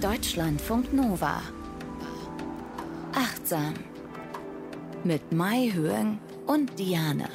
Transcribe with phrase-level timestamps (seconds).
[0.00, 1.42] Deutschlandfunk Nova.
[3.12, 3.74] Achtsam.
[5.04, 7.28] Mit Mai Höhen und Diane.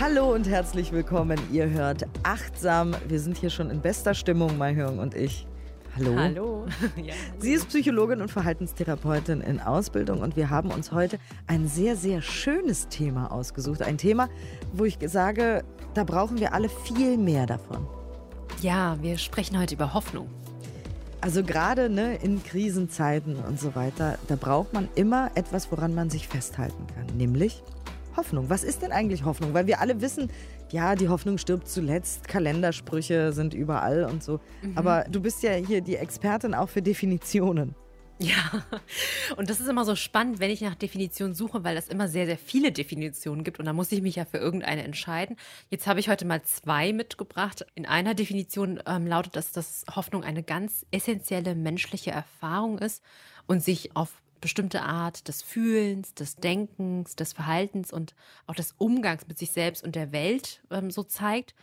[0.00, 1.38] Hallo und herzlich willkommen.
[1.52, 2.96] Ihr hört Achtsam.
[3.06, 5.46] Wir sind hier schon in bester Stimmung, Mai Hören und ich.
[5.98, 6.16] Hallo.
[6.16, 6.66] Hallo.
[6.96, 11.96] Ja, Sie ist Psychologin und Verhaltenstherapeutin in Ausbildung und wir haben uns heute ein sehr,
[11.96, 13.82] sehr schönes Thema ausgesucht.
[13.82, 14.28] Ein Thema,
[14.72, 17.86] wo ich sage, da brauchen wir alle viel mehr davon.
[18.60, 20.28] Ja, wir sprechen heute über Hoffnung.
[21.20, 26.10] Also gerade ne, in Krisenzeiten und so weiter, da braucht man immer etwas, woran man
[26.10, 27.62] sich festhalten kann, nämlich
[28.16, 28.50] Hoffnung.
[28.50, 29.52] Was ist denn eigentlich Hoffnung?
[29.52, 30.30] Weil wir alle wissen,
[30.70, 34.40] ja, die Hoffnung stirbt zuletzt, Kalendersprüche sind überall und so.
[34.62, 34.76] Mhm.
[34.76, 37.74] Aber du bist ja hier die Expertin auch für Definitionen.
[38.20, 38.64] Ja,
[39.36, 42.26] und das ist immer so spannend, wenn ich nach Definitionen suche, weil es immer sehr,
[42.26, 45.36] sehr viele Definitionen gibt und da muss ich mich ja für irgendeine entscheiden.
[45.70, 47.64] Jetzt habe ich heute mal zwei mitgebracht.
[47.76, 53.04] In einer Definition ähm, lautet das, dass Hoffnung eine ganz essentielle menschliche Erfahrung ist
[53.46, 54.10] und sich auf
[54.40, 58.14] bestimmte Art des Fühlens, des Denkens, des Verhaltens und
[58.46, 61.54] auch des Umgangs mit sich selbst und der Welt ähm, so zeigt.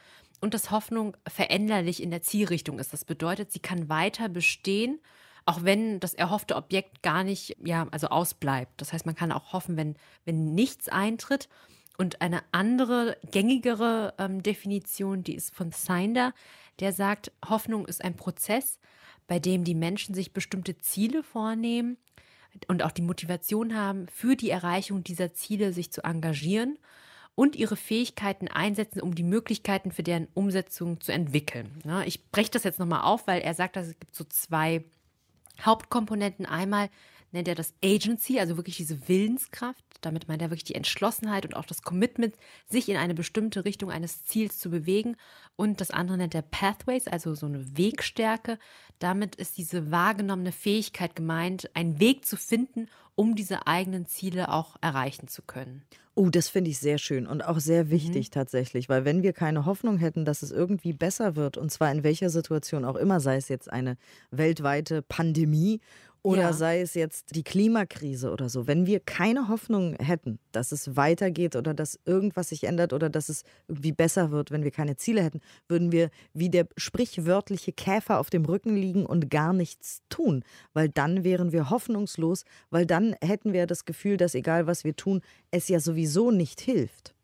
[0.42, 2.94] Und dass Hoffnung veränderlich in der Zielrichtung ist.
[2.94, 5.00] Das bedeutet, sie kann weiter bestehen,
[5.46, 8.82] auch wenn das erhoffte Objekt gar nicht, ja, also ausbleibt.
[8.82, 11.48] Das heißt, man kann auch hoffen, wenn, wenn nichts eintritt.
[11.98, 16.34] Und eine andere, gängigere ähm, Definition, die ist von Sinder,
[16.80, 18.80] der sagt, Hoffnung ist ein Prozess,
[19.28, 21.98] bei dem die Menschen sich bestimmte Ziele vornehmen
[22.68, 26.78] und auch die Motivation haben, für die Erreichung dieser Ziele sich zu engagieren
[27.36, 31.70] und ihre Fähigkeiten einsetzen, um die Möglichkeiten für deren Umsetzung zu entwickeln.
[32.06, 34.86] Ich breche das jetzt nochmal auf, weil er sagt, dass es gibt so zwei
[35.62, 36.46] Hauptkomponenten.
[36.46, 36.90] Einmal
[37.32, 39.84] nennt er das Agency, also wirklich diese Willenskraft.
[40.02, 42.36] Damit meint er wirklich die Entschlossenheit und auch das Commitment,
[42.68, 45.18] sich in eine bestimmte Richtung eines Ziels zu bewegen.
[45.56, 48.60] Und das andere nennt er Pathways, also so eine Wegstärke.
[49.00, 54.76] Damit ist diese wahrgenommene Fähigkeit gemeint, einen Weg zu finden, um diese eigenen Ziele auch
[54.82, 55.84] erreichen zu können.
[56.18, 58.32] Oh, das finde ich sehr schön und auch sehr wichtig mhm.
[58.32, 62.04] tatsächlich, weil wenn wir keine Hoffnung hätten, dass es irgendwie besser wird, und zwar in
[62.04, 63.98] welcher Situation auch immer, sei es jetzt eine
[64.32, 65.82] weltweite Pandemie
[66.26, 66.54] oder ja.
[66.54, 68.66] sei es jetzt die Klimakrise oder so.
[68.66, 73.30] Wenn wir keine Hoffnung hätten, dass es weitergeht oder dass irgendwas sich ändert oder dass
[73.30, 78.20] es irgendwie besser wird, wenn wir keine Ziele hätten, würden wir wie der sprichwörtliche Käfer
[78.20, 80.44] auf dem Rücken liegen und gar nichts tun.
[80.74, 84.96] Weil dann wären wir hoffnungslos, weil dann hätten wir das Gefühl, dass egal was wir
[84.96, 85.22] tun,
[85.52, 87.15] es ja sowieso nicht hilft.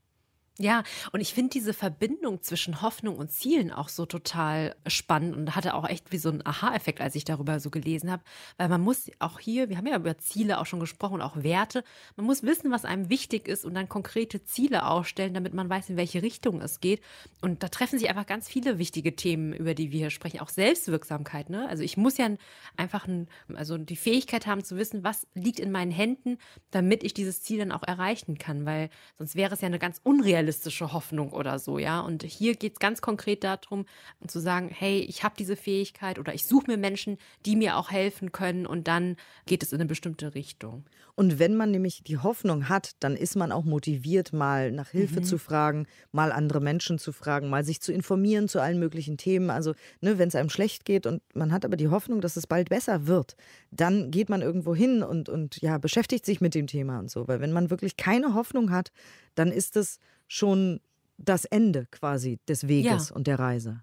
[0.62, 5.56] Ja, und ich finde diese Verbindung zwischen Hoffnung und Zielen auch so total spannend und
[5.56, 8.22] hatte auch echt wie so ein Aha-Effekt, als ich darüber so gelesen habe.
[8.58, 11.42] Weil man muss auch hier, wir haben ja über Ziele auch schon gesprochen und auch
[11.42, 11.84] Werte,
[12.16, 15.90] man muss wissen, was einem wichtig ist und dann konkrete Ziele aufstellen, damit man weiß,
[15.90, 17.02] in welche Richtung es geht.
[17.42, 20.42] Und da treffen sich einfach ganz viele wichtige Themen, über die wir hier sprechen.
[20.42, 21.68] Auch Selbstwirksamkeit, ne?
[21.70, 22.30] Also ich muss ja
[22.78, 26.38] einfach ein, also die Fähigkeit haben zu wissen, was liegt in meinen Händen,
[26.70, 30.00] damit ich dieses Ziel dann auch erreichen kann, weil sonst wäre es ja eine ganz
[30.04, 32.02] unrealistische unrealistische Hoffnung oder so, ja.
[32.02, 33.86] Und hier geht es ganz konkret darum,
[34.28, 37.92] zu sagen, hey, ich habe diese Fähigkeit oder ich suche mir Menschen, die mir auch
[37.92, 40.86] helfen können und dann geht es in eine bestimmte Richtung.
[41.16, 45.20] Und wenn man nämlich die Hoffnung hat, dann ist man auch motiviert, mal nach Hilfe
[45.20, 45.24] mhm.
[45.24, 49.50] zu fragen, mal andere Menschen zu fragen, mal sich zu informieren zu allen möglichen Themen.
[49.50, 52.48] Also, ne, wenn es einem schlecht geht und man hat aber die Hoffnung, dass es
[52.48, 53.36] bald besser wird,
[53.72, 57.28] dann geht man irgendwo hin und, und ja, beschäftigt sich mit dem Thema und so.
[57.28, 58.92] Weil wenn man wirklich keine Hoffnung hat,
[59.36, 60.00] dann ist es
[60.32, 60.80] schon
[61.18, 63.16] das Ende quasi des Weges ja.
[63.16, 63.82] und der Reise.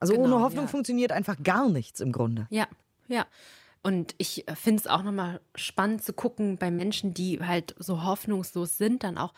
[0.00, 0.68] Also genau, ohne Hoffnung ja.
[0.68, 2.48] funktioniert einfach gar nichts im Grunde.
[2.50, 2.66] Ja,
[3.06, 3.26] ja.
[3.84, 8.76] Und ich finde es auch nochmal spannend zu gucken bei Menschen, die halt so hoffnungslos
[8.76, 9.34] sind, dann auch,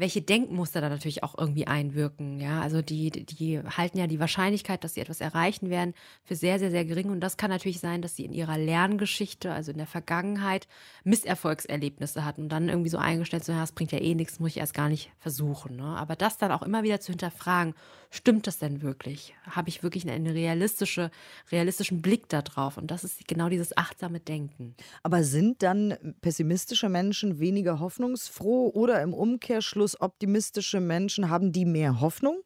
[0.00, 2.40] welche Denkmuster da natürlich auch irgendwie einwirken.
[2.40, 5.94] Ja, also die, die halten ja die Wahrscheinlichkeit, dass sie etwas erreichen werden,
[6.24, 7.10] für sehr, sehr, sehr gering.
[7.10, 10.66] Und das kann natürlich sein, dass sie in ihrer Lerngeschichte, also in der Vergangenheit,
[11.04, 14.52] Misserfolgserlebnisse hatten und dann irgendwie so eingestellt, so, ja, das bringt ja eh nichts, muss
[14.52, 15.76] ich erst gar nicht versuchen.
[15.76, 15.84] Ne?
[15.84, 17.74] Aber das dann auch immer wieder zu hinterfragen,
[18.10, 19.34] stimmt das denn wirklich?
[19.44, 21.10] Habe ich wirklich einen realistische,
[21.52, 22.76] realistischen Blick da drauf?
[22.76, 24.74] Und das ist genau dieses achtsame Denken.
[25.02, 32.00] Aber sind dann pessimistische Menschen weniger hoffnungsfroh oder im Umkehrschluss optimistische Menschen, haben die mehr
[32.00, 32.42] Hoffnung?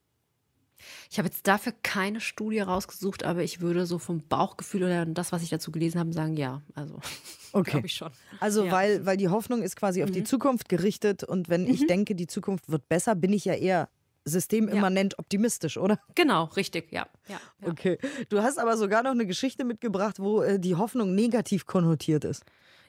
[1.10, 5.32] Ich habe jetzt dafür keine Studie rausgesucht, aber ich würde so vom Bauchgefühl oder das,
[5.32, 6.62] was ich dazu gelesen habe, sagen, ja.
[6.74, 7.00] Also,
[7.52, 7.70] okay.
[7.72, 8.10] glaube ich schon.
[8.40, 8.72] Also, ja.
[8.72, 10.14] weil, weil die Hoffnung ist quasi auf mhm.
[10.14, 11.70] die Zukunft gerichtet und wenn mhm.
[11.70, 13.88] ich denke, die Zukunft wird besser, bin ich ja eher
[14.24, 15.18] systemimmanent ja.
[15.18, 15.98] optimistisch, oder?
[16.14, 17.06] Genau, richtig, ja.
[17.28, 17.40] ja.
[17.60, 17.68] ja.
[17.68, 17.98] Okay.
[18.30, 22.42] Du hast aber sogar noch eine Geschichte mitgebracht, wo äh, die Hoffnung negativ konnotiert ist.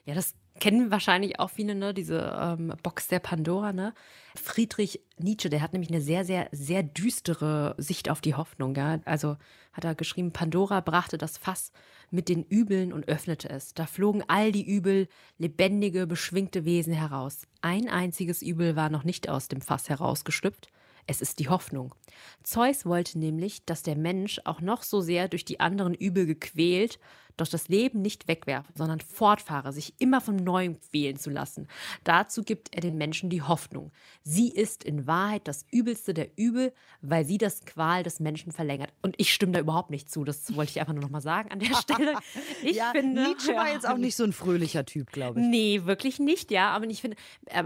[0.06, 1.92] Ja, das kennen wahrscheinlich auch viele, ne?
[1.92, 3.92] Diese ähm, Box der Pandora, ne?
[4.36, 9.00] Friedrich Nietzsche, der hat nämlich eine sehr, sehr, sehr düstere Sicht auf die Hoffnung, ja.
[9.04, 9.36] Also
[9.72, 11.72] hat er geschrieben, Pandora brachte das Fass
[12.10, 13.74] mit den Übeln und öffnete es.
[13.74, 15.08] Da flogen all die Übel,
[15.38, 17.46] lebendige, beschwingte Wesen heraus.
[17.60, 20.68] Ein einziges Übel war noch nicht aus dem Fass herausgeschlüpft.
[21.08, 21.94] Es ist die Hoffnung.
[22.42, 26.98] Zeus wollte nämlich, dass der Mensch auch noch so sehr durch die anderen Übel gequält
[27.36, 31.68] doch das Leben nicht wegwerfen, sondern fortfahre, sich immer von neuem quälen zu lassen.
[32.04, 33.92] Dazu gibt er den Menschen die Hoffnung.
[34.22, 38.92] Sie ist in Wahrheit das Übelste der Übel, weil sie das Qual des Menschen verlängert.
[39.02, 40.24] Und ich stimme da überhaupt nicht zu.
[40.24, 42.14] Das wollte ich einfach nur noch mal sagen an der Stelle.
[42.62, 45.46] Ich ja, finde, Nietzsche war jetzt auch nicht so ein fröhlicher Typ, glaube ich.
[45.46, 46.70] Nee, wirklich nicht, ja.
[46.70, 47.16] Aber ich finde,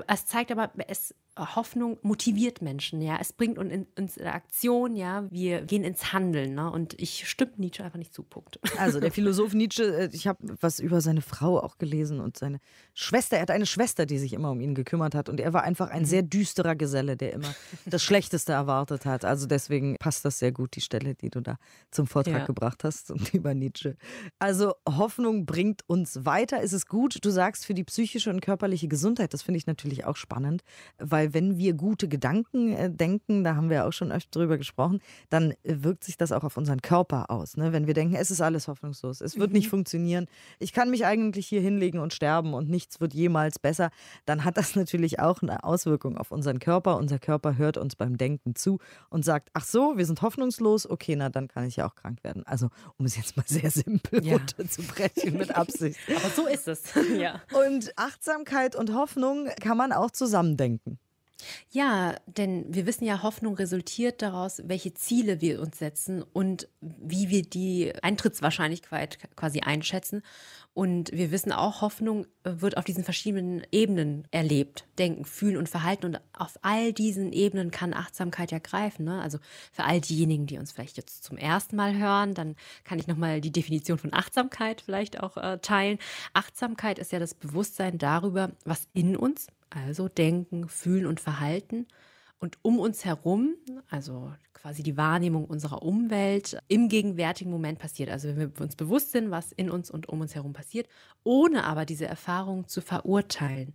[0.06, 3.18] es zeigt aber, es Hoffnung motiviert Menschen, ja.
[3.20, 5.26] Es bringt uns in, uns in Aktion, ja.
[5.30, 6.70] Wir gehen ins Handeln, ne?
[6.70, 8.58] Und ich stimme Nietzsche einfach nicht zu, Punkt.
[8.78, 12.60] Also der Philosoph Nietzsche, äh, ich habe was über seine Frau auch gelesen und seine
[13.00, 13.36] Schwester.
[13.36, 15.28] Er hat eine Schwester, die sich immer um ihn gekümmert hat.
[15.28, 16.06] Und er war einfach ein mhm.
[16.06, 17.54] sehr düsterer Geselle, der immer
[17.86, 19.24] das Schlechteste erwartet hat.
[19.24, 21.56] Also deswegen passt das sehr gut, die Stelle, die du da
[21.90, 22.46] zum Vortrag ja.
[22.46, 23.96] gebracht hast, über Nietzsche.
[24.38, 26.60] Also Hoffnung bringt uns weiter.
[26.60, 27.24] Ist es gut?
[27.24, 29.32] Du sagst für die psychische und körperliche Gesundheit.
[29.32, 30.62] Das finde ich natürlich auch spannend,
[30.98, 35.00] weil wenn wir gute Gedanken äh, denken, da haben wir auch schon öfter drüber gesprochen,
[35.30, 37.56] dann wirkt sich das auch auf unseren Körper aus.
[37.56, 37.72] Ne?
[37.72, 39.56] Wenn wir denken, es ist alles hoffnungslos, es wird mhm.
[39.56, 40.26] nicht funktionieren,
[40.58, 43.90] ich kann mich eigentlich hier hinlegen und sterben und nichts wird jemals besser,
[44.26, 46.96] dann hat das natürlich auch eine Auswirkung auf unseren Körper.
[46.96, 48.78] Unser Körper hört uns beim Denken zu
[49.10, 52.24] und sagt, ach so, wir sind hoffnungslos, okay, na dann kann ich ja auch krank
[52.24, 52.44] werden.
[52.46, 54.34] Also um es jetzt mal sehr simpel ja.
[54.34, 55.98] runterzubrechen mit Absicht.
[56.08, 56.82] Aber so ist es,
[57.16, 57.40] ja.
[57.66, 60.98] Und Achtsamkeit und Hoffnung kann man auch zusammendenken.
[61.70, 67.28] Ja, denn wir wissen ja, Hoffnung resultiert daraus, welche Ziele wir uns setzen und wie
[67.28, 70.22] wir die Eintrittswahrscheinlichkeit quasi einschätzen.
[70.72, 74.84] Und wir wissen auch, Hoffnung wird auf diesen verschiedenen Ebenen erlebt.
[74.98, 76.06] Denken, fühlen und verhalten.
[76.06, 79.04] Und auf all diesen Ebenen kann Achtsamkeit ja greifen.
[79.04, 79.20] Ne?
[79.20, 79.38] Also
[79.72, 82.54] für all diejenigen, die uns vielleicht jetzt zum ersten Mal hören, dann
[82.84, 85.98] kann ich nochmal die Definition von Achtsamkeit vielleicht auch äh, teilen.
[86.34, 91.86] Achtsamkeit ist ja das Bewusstsein darüber, was in uns, also Denken, Fühlen und Verhalten
[92.38, 93.54] und um uns herum,
[93.88, 98.10] also quasi die Wahrnehmung unserer Umwelt im gegenwärtigen Moment passiert.
[98.10, 100.88] Also wenn wir uns bewusst sind, was in uns und um uns herum passiert,
[101.22, 103.74] ohne aber diese Erfahrung zu verurteilen.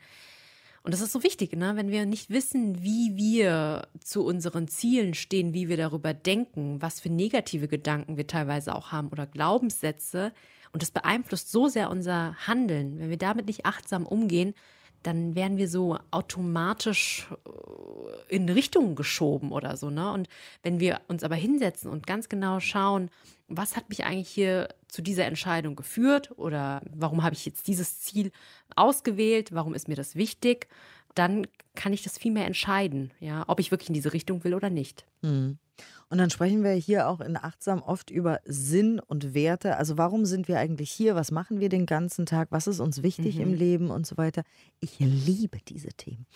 [0.84, 1.76] Und das ist so wichtig, ne?
[1.76, 7.00] wenn wir nicht wissen, wie wir zu unseren Zielen stehen, wie wir darüber denken, was
[7.00, 10.32] für negative Gedanken wir teilweise auch haben oder Glaubenssätze.
[10.72, 13.00] Und das beeinflusst so sehr unser Handeln.
[13.00, 14.54] Wenn wir damit nicht achtsam umgehen,
[15.06, 19.90] dann werden wir so automatisch äh, in Richtungen geschoben oder so.
[19.90, 20.12] Ne?
[20.12, 20.28] Und
[20.64, 23.10] wenn wir uns aber hinsetzen und ganz genau schauen,
[23.48, 28.00] was hat mich eigentlich hier zu dieser Entscheidung geführt oder warum habe ich jetzt dieses
[28.00, 28.32] Ziel
[28.76, 30.68] ausgewählt, warum ist mir das wichtig,
[31.14, 34.56] dann kann ich das viel mehr entscheiden, ja, ob ich wirklich in diese Richtung will
[34.56, 35.06] oder nicht.
[35.22, 35.60] Mhm.
[36.10, 39.78] Und dann sprechen wir hier auch in Achtsam oft über Sinn und Werte.
[39.78, 41.16] Also warum sind wir eigentlich hier?
[41.16, 42.50] Was machen wir den ganzen Tag?
[42.52, 43.42] Was ist uns wichtig mhm.
[43.42, 44.44] im Leben und so weiter?
[44.80, 46.28] Ich liebe diese Themen,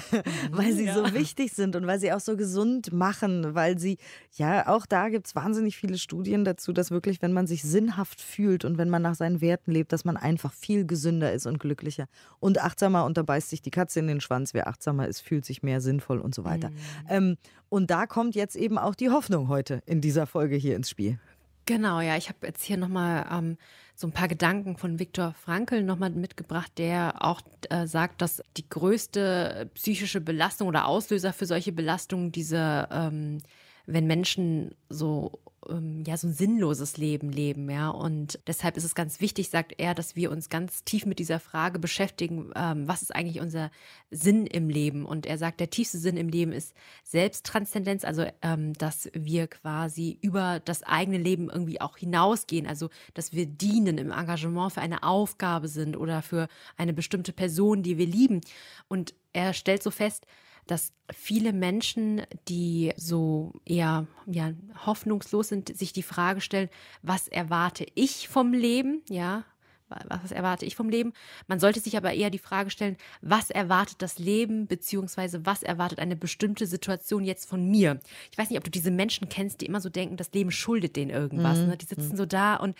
[0.52, 0.94] weil sie ja.
[0.94, 3.98] so wichtig sind und weil sie auch so gesund machen, weil sie,
[4.32, 8.20] ja, auch da gibt es wahnsinnig viele Studien dazu, dass wirklich, wenn man sich sinnhaft
[8.20, 11.58] fühlt und wenn man nach seinen Werten lebt, dass man einfach viel gesünder ist und
[11.58, 12.06] glücklicher
[12.38, 14.54] und achtsamer und da beißt sich die Katze in den Schwanz.
[14.54, 16.70] Wer achtsamer ist, fühlt sich mehr sinnvoll und so weiter.
[16.70, 16.76] Mhm.
[17.08, 17.36] Ähm,
[17.76, 21.18] und da kommt jetzt eben auch die Hoffnung heute in dieser Folge hier ins Spiel.
[21.66, 23.58] Genau, ja, ich habe jetzt hier nochmal ähm,
[23.94, 28.66] so ein paar Gedanken von Viktor Frankl nochmal mitgebracht, der auch äh, sagt, dass die
[28.66, 33.42] größte psychische Belastung oder Auslöser für solche Belastungen diese, ähm,
[33.86, 37.88] wenn Menschen so ähm, ja so ein sinnloses Leben leben, ja.
[37.88, 41.40] Und deshalb ist es ganz wichtig, sagt er, dass wir uns ganz tief mit dieser
[41.40, 43.70] Frage beschäftigen, ähm, was ist eigentlich unser
[44.10, 45.04] Sinn im Leben?
[45.04, 46.74] Und er sagt, der tiefste Sinn im Leben ist
[47.04, 53.32] Selbsttranszendenz, also ähm, dass wir quasi über das eigene Leben irgendwie auch hinausgehen, also dass
[53.32, 58.06] wir dienen im Engagement für eine Aufgabe sind oder für eine bestimmte Person, die wir
[58.06, 58.40] lieben.
[58.88, 60.26] Und er stellt so fest,
[60.66, 64.52] dass viele Menschen, die so eher ja,
[64.84, 66.68] hoffnungslos sind, sich die Frage stellen,
[67.02, 69.02] was erwarte ich vom Leben?
[69.08, 69.44] Ja,
[69.88, 71.12] was erwarte ich vom Leben?
[71.46, 76.00] Man sollte sich aber eher die Frage stellen, was erwartet das Leben, beziehungsweise was erwartet
[76.00, 78.00] eine bestimmte Situation jetzt von mir?
[78.32, 80.96] Ich weiß nicht, ob du diese Menschen kennst, die immer so denken, das Leben schuldet
[80.96, 81.58] denen irgendwas.
[81.58, 81.66] Mhm.
[81.68, 81.76] Ne?
[81.76, 82.76] Die sitzen so da und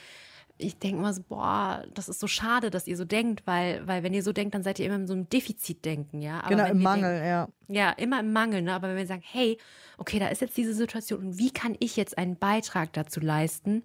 [0.59, 4.03] ich denke immer so, boah, das ist so schade, dass ihr so denkt, weil, weil
[4.03, 6.41] wenn ihr so denkt, dann seid ihr immer in so einem Defizitdenken, ja.
[6.41, 7.49] Aber genau, im Mangel, denken, ja.
[7.69, 8.73] Ja, immer im Mangel, ne?
[8.73, 9.59] Aber wenn wir sagen, hey,
[9.99, 13.83] okay, da ist jetzt diese Situation und wie kann ich jetzt einen Beitrag dazu leisten,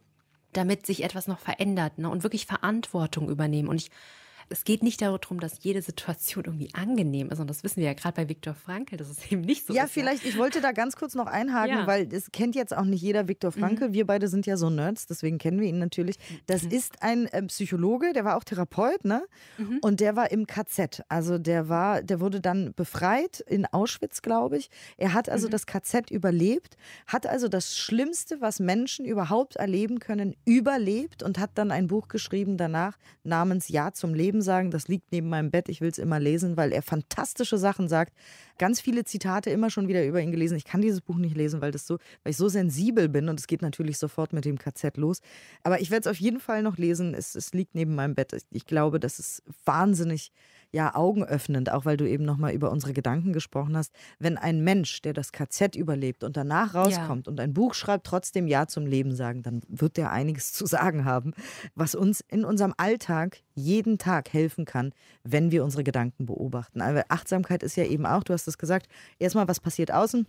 [0.53, 2.09] damit sich etwas noch verändert, ne?
[2.09, 3.67] Und wirklich Verantwortung übernehmen.
[3.67, 3.91] Und ich
[4.51, 7.39] es geht nicht darum, dass jede Situation irgendwie angenehm ist.
[7.39, 9.85] Und das wissen wir ja gerade bei Viktor Frankl, dass es eben nicht so ja,
[9.85, 9.91] ist.
[9.91, 11.87] Vielleicht, ja, vielleicht, ich wollte da ganz kurz noch einhaken, ja.
[11.87, 13.89] weil es kennt jetzt auch nicht jeder Viktor Frankl.
[13.89, 13.93] Mhm.
[13.93, 16.17] Wir beide sind ja so Nerds, deswegen kennen wir ihn natürlich.
[16.45, 16.71] Das mhm.
[16.71, 19.23] ist ein äh, Psychologe, der war auch Therapeut, ne?
[19.57, 19.79] Mhm.
[19.81, 21.03] Und der war im KZ.
[21.07, 24.69] Also der war, der wurde dann befreit in Auschwitz, glaube ich.
[24.97, 25.51] Er hat also mhm.
[25.51, 26.77] das KZ überlebt,
[27.07, 32.07] hat also das Schlimmste, was Menschen überhaupt erleben können, überlebt und hat dann ein Buch
[32.07, 34.71] geschrieben danach namens Ja zum Leben sagen.
[34.71, 38.13] Das liegt neben meinem Bett, ich will es immer lesen, weil er fantastische Sachen sagt.
[38.57, 40.57] Ganz viele Zitate immer schon wieder über ihn gelesen.
[40.57, 43.39] Ich kann dieses Buch nicht lesen, weil, das so, weil ich so sensibel bin und
[43.39, 45.21] es geht natürlich sofort mit dem KZ los.
[45.63, 47.13] Aber ich werde es auf jeden Fall noch lesen.
[47.13, 48.35] Es, es liegt neben meinem Bett.
[48.51, 50.31] Ich glaube, das ist wahnsinnig
[50.71, 53.93] ja augenöffnend, auch weil du eben nochmal über unsere Gedanken gesprochen hast.
[54.19, 57.31] Wenn ein Mensch, der das KZ überlebt und danach rauskommt ja.
[57.31, 61.05] und ein Buch schreibt, trotzdem Ja zum Leben sagen, dann wird der einiges zu sagen
[61.05, 61.33] haben,
[61.75, 66.81] was uns in unserem Alltag jeden Tag helfen kann, wenn wir unsere Gedanken beobachten.
[66.81, 68.87] Aber Achtsamkeit ist ja eben auch, du hast es gesagt,
[69.19, 70.25] erstmal, was passiert außen?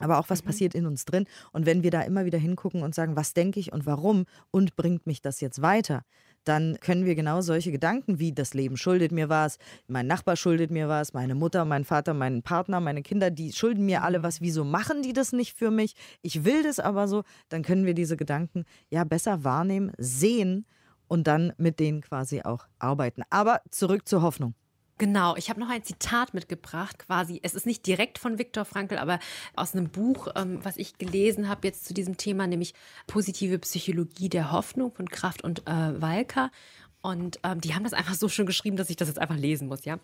[0.00, 0.46] aber auch was mhm.
[0.46, 1.26] passiert in uns drin.
[1.52, 4.76] Und wenn wir da immer wieder hingucken und sagen, was denke ich und warum und
[4.76, 6.04] bringt mich das jetzt weiter,
[6.44, 9.58] dann können wir genau solche Gedanken wie das Leben schuldet mir was,
[9.88, 13.86] mein Nachbar schuldet mir was, meine Mutter, mein Vater, mein Partner, meine Kinder, die schulden
[13.86, 14.40] mir alle was.
[14.40, 15.94] Wieso machen die das nicht für mich?
[16.22, 17.22] Ich will das aber so.
[17.48, 20.66] Dann können wir diese Gedanken ja besser wahrnehmen, sehen
[21.08, 23.22] und dann mit denen quasi auch arbeiten.
[23.30, 24.54] Aber zurück zur Hoffnung.
[24.96, 27.40] Genau, ich habe noch ein Zitat mitgebracht, quasi.
[27.42, 29.18] Es ist nicht direkt von Viktor Frankl, aber
[29.56, 32.74] aus einem Buch, ähm, was ich gelesen habe jetzt zu diesem Thema, nämlich
[33.08, 36.50] Positive Psychologie der Hoffnung von Kraft und äh, Walker.
[37.02, 39.68] Und ähm, die haben das einfach so schön geschrieben, dass ich das jetzt einfach lesen
[39.68, 39.98] muss, ja.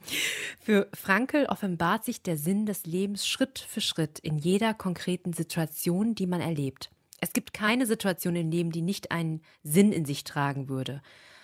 [0.59, 6.15] Für Frankl offenbart sich der Sinn des Lebens Schritt für Schritt in jeder konkreten Situation,
[6.15, 6.91] die man erlebt.
[7.21, 11.01] Es gibt keine Situation im Leben, die nicht einen Sinn in sich tragen würde.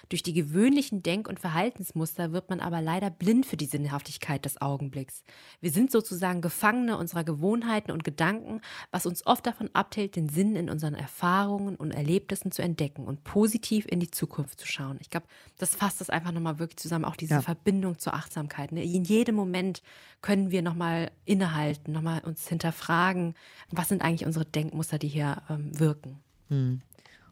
[0.09, 4.61] Durch die gewöhnlichen Denk- und Verhaltensmuster wird man aber leider blind für die Sinnhaftigkeit des
[4.61, 5.25] Augenblicks.
[5.61, 8.61] Wir sind sozusagen Gefangene unserer Gewohnheiten und Gedanken,
[8.91, 13.25] was uns oft davon abhält, den Sinn in unseren Erfahrungen und Erlebnissen zu entdecken und
[13.25, 14.99] positiv in die Zukunft zu schauen.
[15.01, 15.27] Ich glaube,
[15.59, 17.43] das fasst das einfach nochmal wirklich zusammen, auch diese ja.
[17.43, 18.73] Verbindung zur Achtsamkeit.
[18.73, 18.85] Ne?
[18.85, 19.83] In jedem Moment
[20.23, 23.35] können wir nochmal innehalten, nochmal uns hinterfragen,
[23.71, 26.21] was sind eigentlich unsere Denkmuster, die hier ähm, wirken.
[26.49, 26.81] Hm.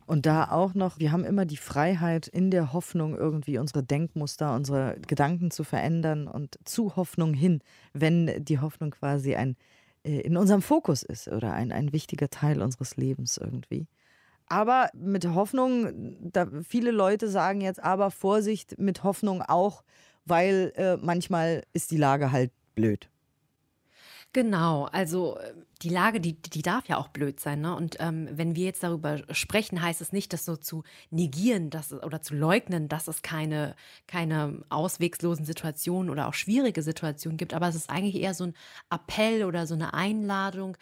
[0.06, 4.54] Und da auch noch, wir haben immer die Freiheit, in der Hoffnung irgendwie unsere Denkmuster,
[4.54, 7.61] unsere Gedanken zu verändern und zu Hoffnung hin,
[7.92, 9.56] wenn die Hoffnung quasi ein
[10.04, 13.87] äh, in unserem Fokus ist oder ein, ein wichtiger Teil unseres Lebens irgendwie.
[14.46, 19.82] Aber mit Hoffnung, da viele Leute sagen jetzt aber Vorsicht mit Hoffnung auch,
[20.26, 23.08] weil äh, manchmal ist die Lage halt blöd.
[24.34, 27.60] Genau, also äh, die Lage, die, die darf ja auch blöd sein.
[27.60, 27.74] Ne?
[27.76, 31.92] Und ähm, wenn wir jetzt darüber sprechen, heißt es nicht, das so zu negieren dass,
[31.92, 33.76] oder zu leugnen, dass es keine,
[34.08, 37.54] keine auswegslosen Situationen oder auch schwierige Situationen gibt.
[37.54, 38.54] Aber es ist eigentlich eher so ein
[38.90, 40.76] Appell oder so eine Einladung,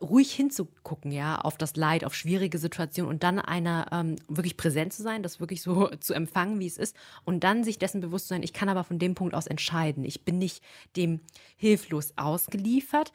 [0.00, 4.92] ruhig hinzugucken, ja, auf das Leid, auf schwierige Situationen und dann einer ähm, wirklich präsent
[4.92, 8.28] zu sein, das wirklich so zu empfangen, wie es ist und dann sich dessen bewusst
[8.28, 10.04] zu sein, ich kann aber von dem Punkt aus entscheiden.
[10.04, 10.62] Ich bin nicht
[10.96, 11.20] dem
[11.56, 13.12] hilflos ausgeliefert,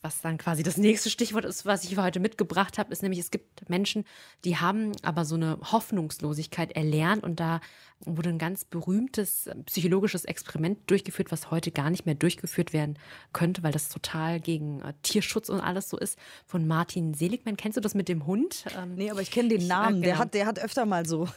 [0.00, 3.30] was dann quasi das nächste Stichwort ist, was ich heute mitgebracht habe, ist nämlich, es
[3.30, 4.04] gibt Menschen,
[4.44, 7.60] die haben aber so eine Hoffnungslosigkeit erlernt und da
[8.04, 12.98] wurde ein ganz berühmtes psychologisches Experiment durchgeführt, was heute gar nicht mehr durchgeführt werden
[13.32, 17.56] könnte, weil das total gegen äh, Tierschutz und alles so ist, von Martin Seligman.
[17.56, 18.64] Kennst du das mit dem Hund?
[18.76, 20.02] Ähm, nee, aber ich kenne den ich, Namen.
[20.02, 20.06] Äh, genau.
[20.06, 21.28] der, hat, der hat öfter mal so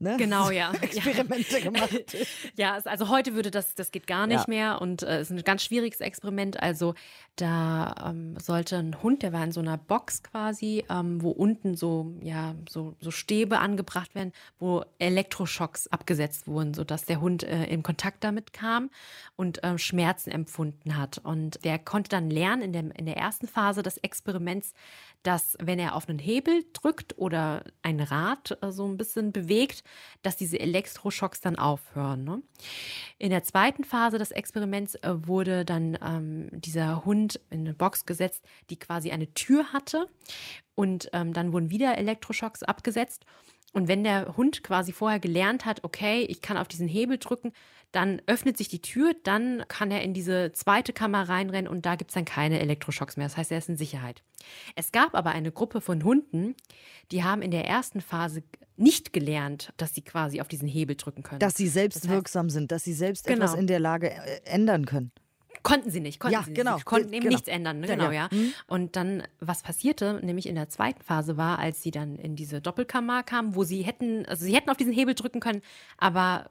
[0.00, 0.16] ne?
[0.18, 0.72] genau, ja.
[0.72, 2.16] Experimente gemacht.
[2.56, 4.44] ja, also heute würde das, das geht gar nicht ja.
[4.48, 6.60] mehr und äh, es ist ein ganz schwieriges Experiment.
[6.60, 6.94] Also
[7.36, 11.76] da ähm, sollte ein Hund, der war in so einer Box quasi, ähm, wo unten
[11.76, 17.64] so, ja, so, so Stäbe angebracht werden, wo Elektroschocks abgesetzt wurden, sodass der Hund äh,
[17.64, 18.88] in Kontakt damit kam
[19.36, 21.18] und äh, Schmerzen empfunden hat.
[21.18, 24.72] Und der konnte dann lernen in, dem, in der ersten Phase des Experiments,
[25.22, 29.84] dass wenn er auf einen Hebel drückt oder ein Rad äh, so ein bisschen bewegt,
[30.22, 32.24] dass diese Elektroschocks dann aufhören.
[32.24, 32.42] Ne?
[33.18, 38.06] In der zweiten Phase des Experiments äh, wurde dann ähm, dieser Hund in eine Box
[38.06, 40.08] gesetzt, die quasi eine Tür hatte
[40.74, 43.26] und ähm, dann wurden wieder Elektroschocks abgesetzt.
[43.72, 47.52] Und wenn der Hund quasi vorher gelernt hat, okay, ich kann auf diesen Hebel drücken,
[47.92, 51.96] dann öffnet sich die Tür, dann kann er in diese zweite Kammer reinrennen und da
[51.96, 53.26] gibt es dann keine Elektroschocks mehr.
[53.26, 54.22] Das heißt, er ist in Sicherheit.
[54.74, 56.54] Es gab aber eine Gruppe von Hunden,
[57.10, 58.42] die haben in der ersten Phase
[58.76, 61.40] nicht gelernt, dass sie quasi auf diesen Hebel drücken können.
[61.40, 63.44] Dass sie selbst das heißt, wirksam sind, dass sie selbst genau.
[63.44, 65.10] etwas in der Lage äh, ändern können.
[65.62, 66.72] Konnten sie nicht, konnten Ja, sie genau.
[66.74, 66.80] nicht.
[66.80, 67.34] Sie konnten eben Genau.
[67.34, 67.86] nichts ändern, ne?
[67.86, 68.28] Genau, ja.
[68.30, 68.38] ja.
[68.66, 72.60] Und dann, was passierte, nämlich in der zweiten Phase war, als sie dann in diese
[72.60, 75.62] Doppelkammer kamen, wo sie hätten, also sie hätten auf diesen Hebel drücken können,
[75.98, 76.50] aber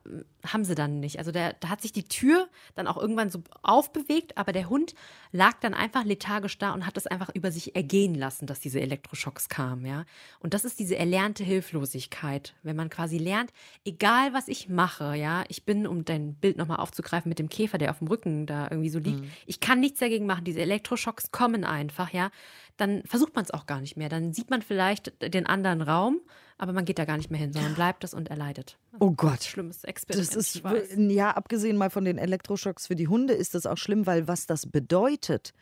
[0.53, 1.19] haben sie dann nicht.
[1.19, 4.95] Also der, da hat sich die Tür dann auch irgendwann so aufbewegt, aber der Hund
[5.31, 8.79] lag dann einfach lethargisch da und hat es einfach über sich ergehen lassen, dass diese
[8.81, 10.05] Elektroschocks kamen, ja.
[10.39, 13.51] Und das ist diese erlernte Hilflosigkeit, wenn man quasi lernt,
[13.85, 17.77] egal was ich mache, ja, ich bin, um dein Bild nochmal aufzugreifen mit dem Käfer,
[17.77, 21.31] der auf dem Rücken da irgendwie so liegt, ich kann nichts dagegen machen, diese Elektroschocks
[21.31, 22.31] kommen einfach, ja,
[22.77, 24.09] dann versucht man es auch gar nicht mehr.
[24.09, 26.21] Dann sieht man vielleicht den anderen Raum,
[26.57, 28.77] aber man geht da gar nicht mehr hin, sondern bleibt es und erleidet.
[28.99, 29.43] Oh Gott.
[29.43, 30.35] Schlimmes Experiment.
[30.35, 30.61] Das ist,
[30.97, 34.45] ja, abgesehen mal von den Elektroschocks für die Hunde, ist das auch schlimm, weil was
[34.45, 35.53] das bedeutet,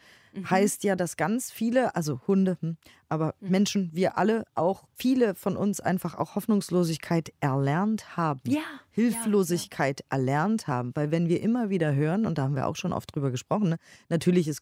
[0.49, 2.77] heißt ja, dass ganz viele, also Hunde, hm,
[3.09, 8.41] aber Menschen, wir alle, auch viele von uns einfach auch Hoffnungslosigkeit erlernt haben.
[8.45, 8.61] Ja,
[8.91, 10.91] Hilflosigkeit erlernt haben.
[10.95, 13.69] Weil wenn wir immer wieder hören, und da haben wir auch schon oft drüber gesprochen,
[13.69, 13.77] ne,
[14.09, 14.61] natürlich ist,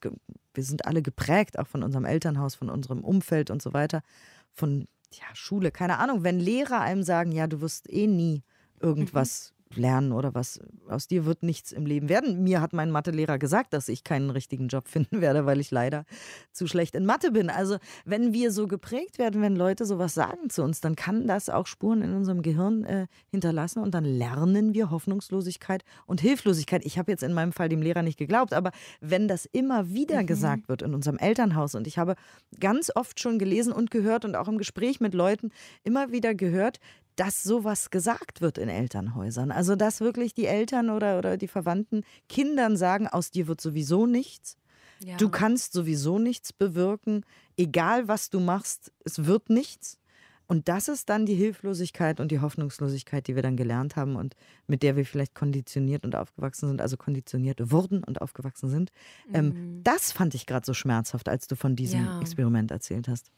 [0.53, 4.01] wir sind alle geprägt, auch von unserem Elternhaus, von unserem Umfeld und so weiter,
[4.51, 8.43] von ja, Schule, keine Ahnung, wenn Lehrer einem sagen, ja, du wirst eh nie
[8.79, 12.43] irgendwas lernen oder was, aus dir wird nichts im Leben werden.
[12.43, 16.05] Mir hat mein Mathelehrer gesagt, dass ich keinen richtigen Job finden werde, weil ich leider
[16.51, 17.49] zu schlecht in Mathe bin.
[17.49, 21.49] Also wenn wir so geprägt werden, wenn Leute sowas sagen zu uns, dann kann das
[21.49, 26.85] auch Spuren in unserem Gehirn äh, hinterlassen und dann lernen wir Hoffnungslosigkeit und Hilflosigkeit.
[26.85, 30.23] Ich habe jetzt in meinem Fall dem Lehrer nicht geglaubt, aber wenn das immer wieder
[30.23, 32.15] gesagt wird in unserem Elternhaus und ich habe
[32.59, 35.51] ganz oft schon gelesen und gehört und auch im Gespräch mit Leuten
[35.83, 36.79] immer wieder gehört,
[37.15, 39.51] dass sowas gesagt wird in Elternhäusern.
[39.51, 44.05] Also dass wirklich die Eltern oder, oder die Verwandten Kindern sagen, aus dir wird sowieso
[44.05, 44.57] nichts.
[45.03, 45.17] Ja.
[45.17, 47.25] Du kannst sowieso nichts bewirken,
[47.57, 49.99] egal was du machst, es wird nichts.
[50.45, 54.35] Und das ist dann die Hilflosigkeit und die Hoffnungslosigkeit, die wir dann gelernt haben und
[54.67, 58.91] mit der wir vielleicht konditioniert und aufgewachsen sind, also konditioniert wurden und aufgewachsen sind.
[59.33, 62.19] Ähm, das fand ich gerade so schmerzhaft, als du von diesem Ja.
[62.19, 63.31] Experiment erzählt hast.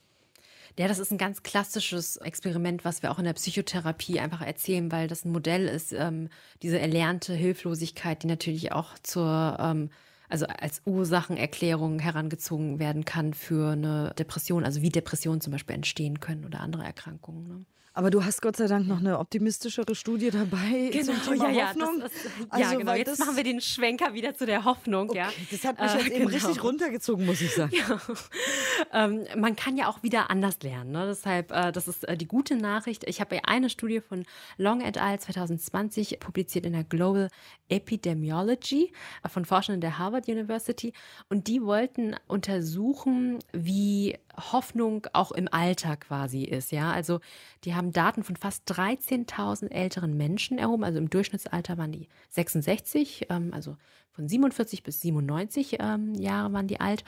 [0.78, 4.92] Ja, das ist ein ganz klassisches Experiment, was wir auch in der Psychotherapie einfach erzählen,
[4.92, 6.28] weil das ein Modell ist, ähm,
[6.62, 9.90] diese erlernte Hilflosigkeit, die natürlich auch zur, ähm,
[10.28, 16.20] also als Ursachenerklärung herangezogen werden kann für eine Depression, also wie Depressionen zum Beispiel entstehen
[16.20, 17.48] können oder andere Erkrankungen.
[17.48, 17.66] Ne?
[17.98, 22.02] Aber du hast Gott sei Dank noch eine optimistischere Studie dabei zum Thema Hoffnung.
[22.02, 22.92] Das ist, ja, Also, genau.
[22.92, 25.14] weil Jetzt machen wir den Schwenker wieder zu der Hoffnung.
[25.14, 25.28] ja.
[25.30, 26.46] Okay, das hat mich Äh, jetzt eben genau.
[26.46, 27.72] richtig runtergezogen, muss ich sagen.
[28.94, 30.92] ähm, man kann ja auch wieder anders lernen.
[30.92, 31.06] Ne?
[31.08, 33.06] Deshalb, äh, das ist äh, die gute Nachricht.
[33.08, 34.26] Ich habe ja eine Studie von
[34.58, 35.18] Long et al.
[35.18, 37.30] 2020 publiziert in der Global
[37.70, 38.92] Epidemiology
[39.24, 40.92] äh, von Forschern der Harvard University.
[41.30, 46.72] Und die wollten untersuchen, wie Hoffnung auch im Alter quasi ist.
[46.72, 47.20] Ja, also
[47.64, 50.84] die haben Daten von fast 13.000 älteren Menschen erhoben.
[50.84, 53.78] Also im Durchschnittsalter waren die 66, ähm, also
[54.12, 57.04] von 47 bis 97 ähm, Jahre waren die alt.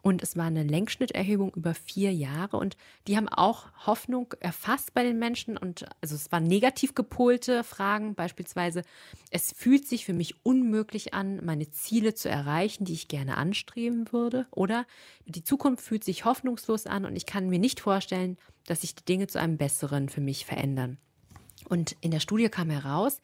[0.00, 2.56] Und es war eine Längsschnitterhebung über vier Jahre.
[2.56, 5.56] Und die haben auch Hoffnung erfasst bei den Menschen.
[5.56, 8.82] Und also es waren negativ gepolte Fragen, beispielsweise,
[9.30, 14.12] es fühlt sich für mich unmöglich an, meine Ziele zu erreichen, die ich gerne anstreben
[14.12, 14.46] würde.
[14.52, 14.86] Oder
[15.26, 19.04] die Zukunft fühlt sich hoffnungslos an und ich kann mir nicht vorstellen, dass sich die
[19.04, 20.98] Dinge zu einem Besseren für mich verändern.
[21.68, 23.20] Und in der Studie kam heraus,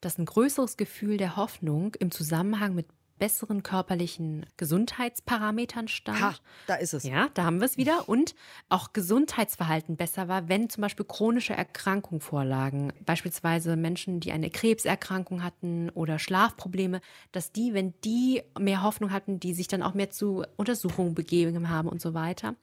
[0.00, 2.86] dass ein größeres Gefühl der Hoffnung im Zusammenhang mit
[3.18, 6.20] besseren körperlichen Gesundheitsparametern stand.
[6.20, 6.34] Ha,
[6.66, 7.04] da ist es.
[7.04, 8.08] Ja, da haben wir es wieder.
[8.08, 8.34] Und
[8.68, 12.92] auch Gesundheitsverhalten besser war, wenn zum Beispiel chronische Erkrankungen vorlagen.
[13.04, 17.00] Beispielsweise Menschen, die eine Krebserkrankung hatten oder Schlafprobleme,
[17.32, 21.68] dass die, wenn die mehr Hoffnung hatten, die sich dann auch mehr zu Untersuchungen begeben
[21.68, 22.54] haben und so weiter.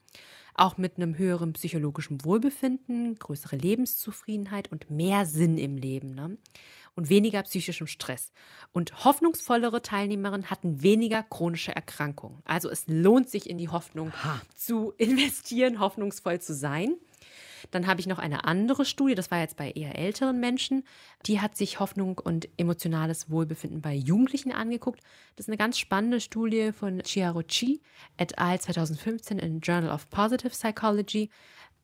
[0.54, 6.14] Auch mit einem höheren psychologischen Wohlbefinden, größere Lebenszufriedenheit und mehr Sinn im Leben.
[6.14, 6.38] Ne?
[6.96, 8.32] Und weniger psychischem Stress.
[8.72, 12.42] Und hoffnungsvollere Teilnehmerinnen hatten weniger chronische Erkrankungen.
[12.44, 14.12] Also es lohnt sich in die Hoffnung
[14.54, 16.96] zu investieren, hoffnungsvoll zu sein.
[17.70, 20.84] Dann habe ich noch eine andere Studie, das war jetzt bei eher älteren Menschen.
[21.26, 25.00] Die hat sich Hoffnung und emotionales Wohlbefinden bei Jugendlichen angeguckt.
[25.36, 27.80] Das ist eine ganz spannende Studie von Chiarochi
[28.16, 28.60] et al.
[28.60, 31.30] 2015 in Journal of Positive Psychology.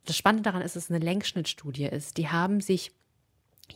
[0.05, 2.17] Das Spannende daran ist, dass es eine Längsschnittstudie ist.
[2.17, 2.93] Die haben sich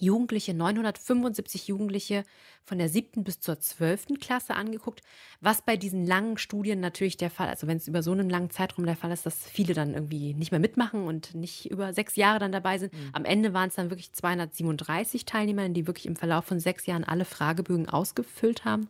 [0.00, 2.24] Jugendliche, 975 Jugendliche
[2.64, 5.02] von der siebten bis zur zwölften Klasse angeguckt,
[5.40, 8.50] was bei diesen langen Studien natürlich der Fall, also wenn es über so einen langen
[8.50, 12.16] Zeitraum der Fall ist, dass viele dann irgendwie nicht mehr mitmachen und nicht über sechs
[12.16, 12.92] Jahre dann dabei sind.
[13.12, 17.04] Am Ende waren es dann wirklich 237 Teilnehmer, die wirklich im Verlauf von sechs Jahren
[17.04, 18.88] alle Fragebögen ausgefüllt haben.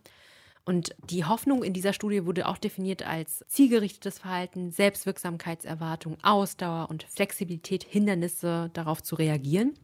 [0.67, 7.03] Und die Hoffnung in dieser Studie wurde auch definiert als zielgerichtetes Verhalten, Selbstwirksamkeitserwartung, Ausdauer und
[7.03, 9.75] Flexibilität, Hindernisse darauf zu reagieren.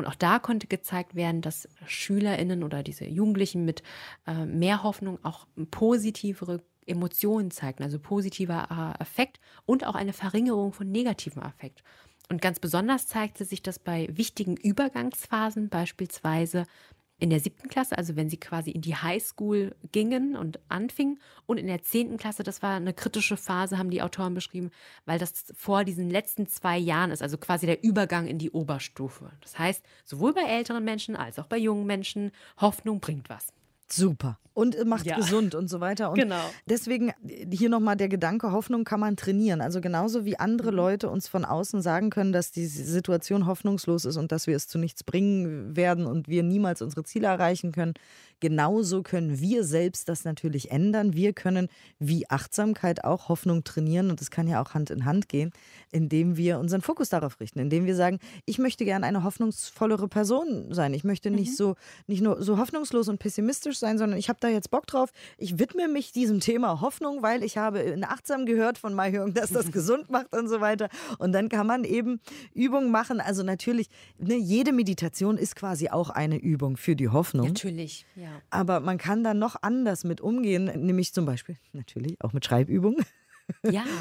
[0.00, 3.82] Und auch da konnte gezeigt werden, dass SchülerInnen oder diese Jugendlichen mit
[4.26, 10.72] äh, mehr Hoffnung auch positivere Emotionen zeigten, also positiver äh, Affekt und auch eine Verringerung
[10.72, 11.82] von negativem Affekt.
[12.30, 16.64] Und ganz besonders zeigte sich das bei wichtigen Übergangsphasen, beispielsweise
[17.20, 21.20] in der siebten Klasse, also wenn sie quasi in die Highschool gingen und anfingen.
[21.46, 24.70] Und in der zehnten Klasse, das war eine kritische Phase, haben die Autoren beschrieben,
[25.04, 29.30] weil das vor diesen letzten zwei Jahren ist, also quasi der Übergang in die Oberstufe.
[29.42, 33.52] Das heißt, sowohl bei älteren Menschen als auch bei jungen Menschen, Hoffnung bringt was.
[33.92, 34.38] Super.
[34.52, 35.16] Und macht ja.
[35.16, 36.10] gesund und so weiter.
[36.10, 36.42] Und genau.
[36.66, 37.12] deswegen
[37.50, 39.60] hier nochmal der Gedanke, Hoffnung kann man trainieren.
[39.60, 40.76] Also genauso wie andere mhm.
[40.76, 44.66] Leute uns von außen sagen können, dass die Situation hoffnungslos ist und dass wir es
[44.68, 47.94] zu nichts bringen werden und wir niemals unsere Ziele erreichen können,
[48.40, 51.14] genauso können wir selbst das natürlich ändern.
[51.14, 55.28] Wir können wie Achtsamkeit auch Hoffnung trainieren und das kann ja auch Hand in Hand
[55.28, 55.52] gehen,
[55.92, 60.72] indem wir unseren Fokus darauf richten, indem wir sagen, ich möchte gerne eine hoffnungsvollere Person
[60.74, 60.92] sein.
[60.92, 61.56] Ich möchte nicht mhm.
[61.56, 61.74] so
[62.06, 65.10] nicht nur so hoffnungslos und pessimistisch sein, sondern ich habe da jetzt Bock drauf.
[65.38, 69.34] Ich widme mich diesem Thema Hoffnung, weil ich habe in Achtsam gehört von Mai Hyung,
[69.34, 70.88] dass das gesund macht und so weiter.
[71.18, 72.20] Und dann kann man eben
[72.54, 73.20] Übungen machen.
[73.20, 73.88] Also natürlich,
[74.18, 77.48] ne, jede Meditation ist quasi auch eine Übung für die Hoffnung.
[77.48, 78.28] Natürlich, ja.
[78.50, 83.04] Aber man kann da noch anders mit umgehen, nämlich zum Beispiel natürlich auch mit Schreibübungen.
[83.68, 83.84] Ja.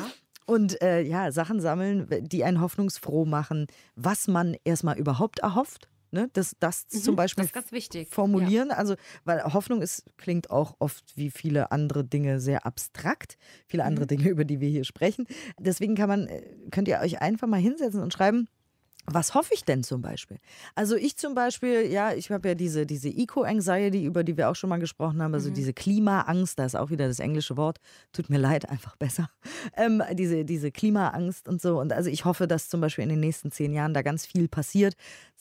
[0.46, 6.30] Und äh, ja, Sachen sammeln, die einen hoffnungsfroh machen, was man erstmal überhaupt erhofft Ne?
[6.34, 8.10] Das, das mhm, zum Beispiel das ganz wichtig.
[8.10, 8.70] formulieren.
[8.70, 8.78] Ja.
[8.78, 8.96] Also,
[9.26, 13.38] weil Hoffnung ist, klingt auch oft wie viele andere Dinge sehr abstrakt.
[13.68, 14.10] Viele andere mhm.
[14.10, 15.28] Dinge, über die wir hier sprechen.
[15.60, 16.42] Deswegen kann man, äh,
[16.72, 18.48] könnt ihr euch einfach mal hinsetzen und schreiben,
[19.14, 20.40] was hoffe ich denn zum Beispiel?
[20.76, 24.56] Also ich zum Beispiel, ja, ich habe ja diese, diese Eco-Anxiety, über die wir auch
[24.56, 25.54] schon mal gesprochen haben, also mhm.
[25.54, 27.80] diese Klimaangst, da ist auch wieder das englische Wort,
[28.14, 29.30] tut mir leid, einfach besser.
[29.76, 31.80] Ähm, diese, diese Klimaangst und so.
[31.80, 34.48] Und also ich hoffe, dass zum Beispiel in den nächsten zehn Jahren da ganz viel
[34.48, 34.96] passiert,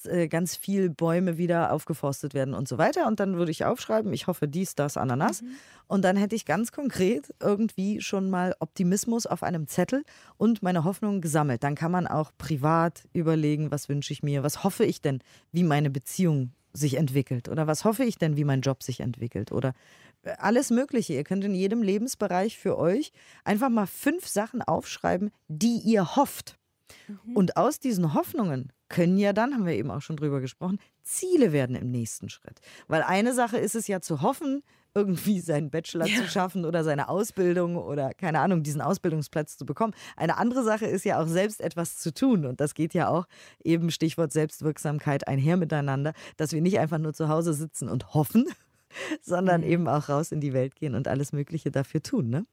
[0.04, 3.06] äh, ganz viel Bäume wieder aufgeforstet werden und so weiter.
[3.06, 5.42] Und dann würde ich aufschreiben, ich hoffe dies, das, Ananas.
[5.42, 5.48] Mhm.
[5.88, 10.04] Und dann hätte ich ganz konkret irgendwie schon mal Optimismus auf einem Zettel
[10.36, 11.64] und meine Hoffnung gesammelt.
[11.64, 15.20] Dann kann man auch privat überlegen, was wünsche ich mir, was hoffe ich denn,
[15.52, 19.52] wie meine Beziehung sich entwickelt oder was hoffe ich denn, wie mein Job sich entwickelt
[19.52, 19.74] oder
[20.22, 21.14] äh, alles Mögliche.
[21.14, 23.12] Ihr könnt in jedem Lebensbereich für euch
[23.44, 26.58] einfach mal fünf Sachen aufschreiben, die ihr hofft.
[27.06, 27.36] Mhm.
[27.36, 31.52] Und aus diesen Hoffnungen können ja dann, haben wir eben auch schon drüber gesprochen, Ziele
[31.52, 32.60] werden im nächsten Schritt.
[32.86, 34.62] Weil eine Sache ist es ja zu hoffen,
[34.94, 36.16] irgendwie seinen Bachelor ja.
[36.16, 39.94] zu schaffen oder seine Ausbildung oder keine Ahnung, diesen Ausbildungsplatz zu bekommen.
[40.16, 43.26] Eine andere Sache ist ja auch selbst etwas zu tun und das geht ja auch
[43.62, 48.46] eben Stichwort Selbstwirksamkeit einher miteinander, dass wir nicht einfach nur zu Hause sitzen und hoffen,
[49.22, 49.68] sondern mhm.
[49.68, 52.46] eben auch raus in die Welt gehen und alles Mögliche dafür tun, ne?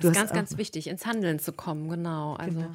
[0.00, 2.34] Du das ist ganz, ganz wichtig, ins Handeln zu kommen, genau.
[2.34, 2.74] Also genau.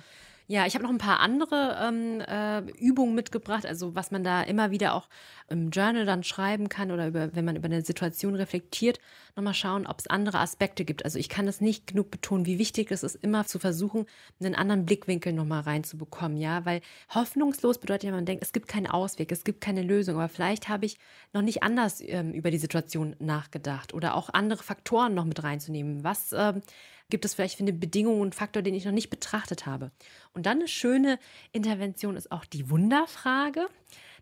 [0.49, 4.41] Ja, ich habe noch ein paar andere ähm, äh, Übungen mitgebracht, also was man da
[4.43, 5.09] immer wieder auch
[5.49, 8.99] im Journal dann schreiben kann oder über, wenn man über eine Situation reflektiert,
[9.35, 11.03] nochmal schauen, ob es andere Aspekte gibt.
[11.03, 14.05] Also ich kann das nicht genug betonen, wie wichtig es ist, immer zu versuchen,
[14.39, 16.79] einen anderen Blickwinkel nochmal reinzubekommen, ja, weil
[17.13, 20.69] hoffnungslos bedeutet ja, man denkt, es gibt keinen Ausweg, es gibt keine Lösung, aber vielleicht
[20.69, 20.97] habe ich
[21.33, 26.05] noch nicht anders ähm, über die Situation nachgedacht oder auch andere Faktoren noch mit reinzunehmen.
[26.05, 26.61] Was ähm,
[27.09, 29.91] gibt es vielleicht für eine Bedingung und Faktor, den ich noch nicht betrachtet habe.
[30.33, 31.19] Und dann eine schöne
[31.51, 33.67] Intervention ist auch die Wunderfrage.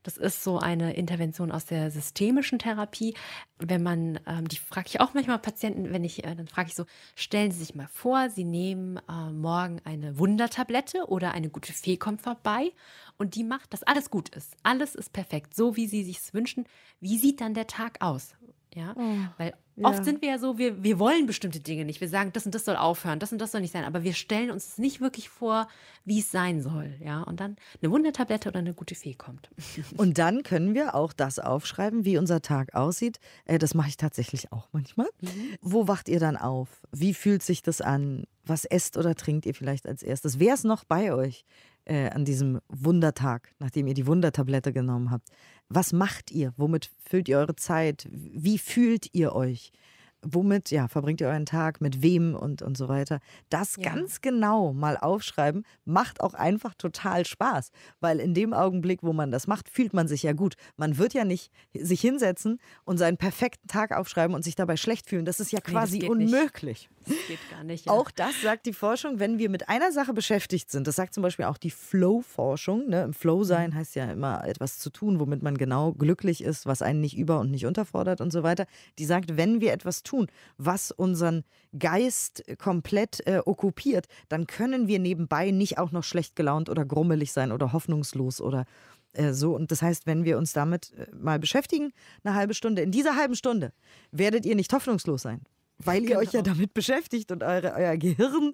[0.06, 3.16] Das ist so eine Intervention aus der systemischen Therapie.
[3.58, 6.76] Wenn man, ähm, die frage ich auch manchmal Patienten, wenn ich, äh, dann frage ich
[6.76, 11.74] so, stellen Sie sich mal vor, Sie nehmen äh, morgen eine Wundertablette oder eine gute
[11.74, 12.72] Fee kommt vorbei
[13.18, 14.56] und die macht, dass alles gut ist.
[14.62, 16.66] Alles ist perfekt, so wie Sie sich wünschen.
[17.00, 18.36] Wie sieht dann der Tag aus?
[18.76, 20.04] Ja, oh, weil oft ja.
[20.04, 22.02] sind wir ja so, wir, wir wollen bestimmte Dinge nicht.
[22.02, 23.86] Wir sagen, das und das soll aufhören, das und das soll nicht sein.
[23.86, 25.70] Aber wir stellen uns nicht wirklich vor,
[26.04, 26.94] wie es sein soll.
[27.02, 29.50] Ja, und dann eine Wundertablette oder eine gute Fee kommt.
[29.98, 33.20] Und dann können wir auch das aufschreiben, wie unser Tag aussieht.
[33.46, 35.08] Äh, das mache ich tatsächlich auch manchmal.
[35.22, 35.56] Mhm.
[35.62, 36.84] Wo wacht ihr dann auf?
[36.92, 38.26] Wie fühlt sich das an?
[38.44, 40.38] Was esst oder trinkt ihr vielleicht als erstes?
[40.38, 41.46] Wer ist noch bei euch?
[41.88, 45.30] Äh, an diesem Wundertag, nachdem ihr die Wundertablette genommen habt.
[45.70, 46.54] Was macht ihr?
[46.58, 48.08] Womit füllt ihr eure Zeit?
[48.12, 49.72] Wie fühlt ihr euch?
[50.26, 53.20] womit ja, verbringt ihr euren Tag, mit wem und, und so weiter.
[53.50, 53.94] Das ja.
[53.94, 57.72] ganz genau mal aufschreiben, macht auch einfach total Spaß.
[58.00, 60.56] Weil in dem Augenblick, wo man das macht, fühlt man sich ja gut.
[60.78, 65.08] Man wird ja nicht sich hinsetzen und seinen perfekten Tag aufschreiben und sich dabei schlecht
[65.08, 65.26] fühlen.
[65.26, 66.90] Das ist ja quasi nee, unmöglich.
[67.06, 67.86] Das geht gar nicht.
[67.86, 67.92] Ja.
[67.92, 70.88] Auch das sagt die Forschung, wenn wir mit einer Sache beschäftigt sind.
[70.88, 72.90] Das sagt zum Beispiel auch die Flow-Forschung.
[72.90, 73.04] Ne?
[73.04, 73.76] Im Flow sein mhm.
[73.76, 77.40] heißt ja immer etwas zu tun, womit man genau glücklich ist, was einen nicht über-
[77.40, 78.66] und nicht unterfordert und so weiter.
[79.00, 81.44] Die sagt, wenn wir etwas tun, was unseren
[81.78, 87.32] Geist komplett äh, okkupiert, dann können wir nebenbei nicht auch noch schlecht gelaunt oder grummelig
[87.32, 88.66] sein oder hoffnungslos oder
[89.16, 92.82] Äh, so, und das heißt, wenn wir uns damit äh, mal beschäftigen, eine halbe Stunde,
[92.82, 93.72] in dieser halben Stunde
[94.12, 95.42] werdet ihr nicht hoffnungslos sein
[95.78, 96.20] weil ihr genau.
[96.22, 96.54] euch ja genau.
[96.54, 98.54] damit beschäftigt und eure, euer Gehirn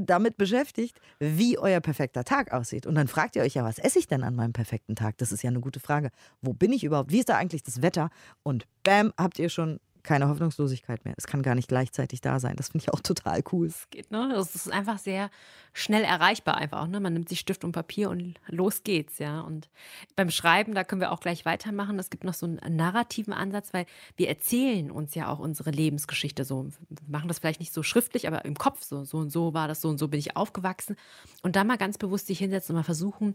[0.00, 2.86] damit beschäftigt, wie euer perfekter Tag aussieht.
[2.86, 5.18] Und dann fragt ihr euch ja, was esse ich denn an meinem perfekten Tag?
[5.18, 6.10] Das ist ja eine gute Frage.
[6.40, 7.12] Wo bin ich überhaupt?
[7.12, 8.10] Wie ist da eigentlich das Wetter?
[8.42, 11.14] Und bam, habt ihr schon keine Hoffnungslosigkeit mehr.
[11.16, 12.56] Es kann gar nicht gleichzeitig da sein.
[12.56, 13.66] Das finde ich auch total cool.
[13.66, 14.30] Es geht, ne?
[14.34, 15.30] Das ist einfach sehr
[15.72, 16.86] schnell erreichbar einfach.
[16.86, 17.00] Ne?
[17.00, 19.40] Man nimmt sich Stift und Papier und los geht's, ja.
[19.40, 19.68] Und
[20.16, 21.98] beim Schreiben, da können wir auch gleich weitermachen.
[21.98, 26.44] Es gibt noch so einen narrativen Ansatz, weil wir erzählen uns ja auch unsere Lebensgeschichte
[26.44, 26.66] so.
[26.88, 29.04] Wir machen das vielleicht nicht so schriftlich, aber im Kopf so.
[29.04, 30.96] So und so war das, so und so bin ich aufgewachsen.
[31.42, 33.34] Und da mal ganz bewusst sich hinsetzen und mal versuchen,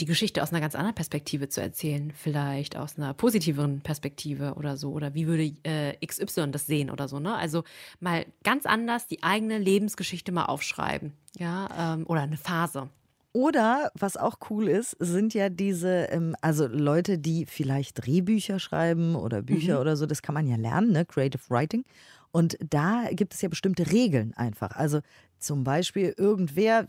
[0.00, 4.76] die Geschichte aus einer ganz anderen Perspektive zu erzählen, vielleicht aus einer positiveren Perspektive oder
[4.76, 4.92] so.
[4.92, 7.34] Oder wie würde äh, XY das sehen oder so, ne?
[7.34, 7.64] Also
[8.00, 12.88] mal ganz anders die eigene Lebensgeschichte mal aufschreiben, ja, ähm, oder eine Phase.
[13.32, 19.14] Oder was auch cool ist, sind ja diese, ähm, also Leute, die vielleicht Drehbücher schreiben
[19.14, 19.80] oder Bücher mhm.
[19.80, 21.04] oder so, das kann man ja lernen, ne?
[21.04, 21.84] Creative Writing.
[22.30, 24.76] Und da gibt es ja bestimmte Regeln einfach.
[24.76, 25.00] Also
[25.38, 26.86] zum Beispiel irgendwer,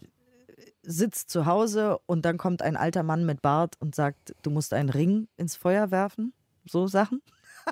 [0.90, 4.74] sitzt zu Hause und dann kommt ein alter Mann mit Bart und sagt, du musst
[4.74, 6.34] einen Ring ins Feuer werfen.
[6.66, 7.22] So Sachen.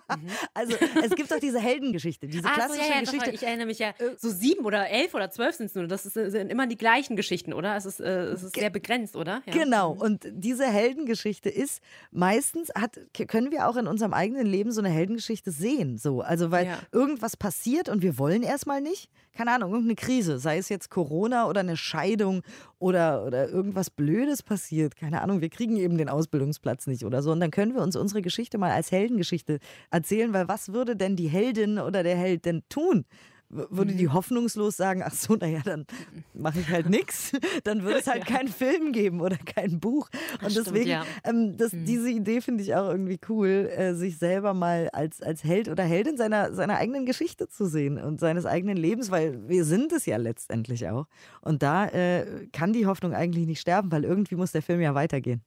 [0.09, 0.27] Mhm.
[0.53, 3.25] Also es gibt doch diese Heldengeschichte, diese klassische so, ja, ja, Geschichte.
[3.25, 5.87] Doch, ich erinnere mich ja, äh, so sieben oder elf oder zwölf sind es nur.
[5.87, 7.75] Das ist, äh, sind immer die gleichen Geschichten, oder?
[7.75, 9.41] Es ist, äh, es ist sehr begrenzt, oder?
[9.45, 9.53] Ja.
[9.53, 9.95] Genau.
[9.95, 10.01] Mhm.
[10.01, 11.81] Und diese Heldengeschichte ist
[12.11, 15.97] meistens hat können wir auch in unserem eigenen Leben so eine Heldengeschichte sehen.
[15.97, 19.09] So, also weil irgendwas passiert und wir wollen erstmal nicht.
[19.33, 22.41] Keine Ahnung, irgendeine Krise, sei es jetzt Corona oder eine Scheidung
[22.79, 24.95] oder, oder irgendwas Blödes passiert.
[24.95, 27.31] Keine Ahnung, wir kriegen eben den Ausbildungsplatz nicht oder so.
[27.31, 29.59] Und dann können wir uns unsere Geschichte mal als Heldengeschichte
[29.91, 33.05] erzählen, weil was würde denn die Heldin oder der Held denn tun?
[33.49, 34.13] Würde die mhm.
[34.13, 35.85] hoffnungslos sagen, ach so, naja, dann
[36.33, 37.31] mache ich halt nichts.
[37.63, 38.35] Dann würde es halt ja.
[38.35, 40.09] keinen Film geben oder kein Buch.
[40.43, 41.05] Und Stimmt, deswegen, ja.
[41.23, 41.85] ähm, das, mhm.
[41.85, 45.83] diese Idee finde ich auch irgendwie cool, äh, sich selber mal als, als Held oder
[45.83, 50.05] Heldin seiner, seiner eigenen Geschichte zu sehen und seines eigenen Lebens, weil wir sind es
[50.05, 51.07] ja letztendlich auch.
[51.39, 54.93] Und da äh, kann die Hoffnung eigentlich nicht sterben, weil irgendwie muss der Film ja
[54.93, 55.41] weitergehen.